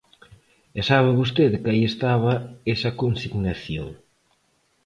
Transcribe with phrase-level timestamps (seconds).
[0.77, 2.33] E sabe vostede que aí estaba
[2.73, 3.89] esa consignación.